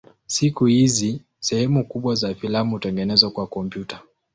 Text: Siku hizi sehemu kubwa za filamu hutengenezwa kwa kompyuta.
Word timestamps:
Siku 0.25 0.65
hizi 0.65 1.21
sehemu 1.39 1.85
kubwa 1.87 2.15
za 2.15 2.35
filamu 2.35 2.71
hutengenezwa 2.71 3.31
kwa 3.31 3.47
kompyuta. 3.47 3.99